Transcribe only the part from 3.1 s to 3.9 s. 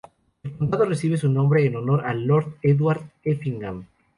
Effingham.